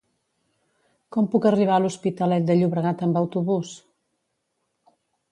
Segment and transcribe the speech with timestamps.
[1.15, 3.75] Com puc arribar a l'Hospitalet de Llobregat amb autobús?